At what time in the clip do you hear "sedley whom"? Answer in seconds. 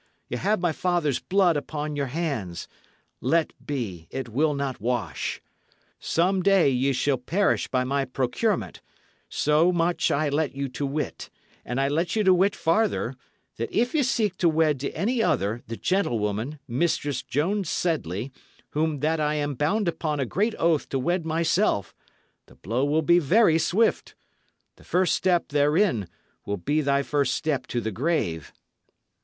17.63-19.01